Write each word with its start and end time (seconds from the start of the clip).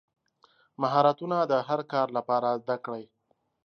مهارتونه 0.81 1.37
د 1.51 1.53
هر 1.67 1.79
کار 1.91 2.07
لپاره 2.17 2.49
زده 2.63 2.75
کړئ. 2.85 3.03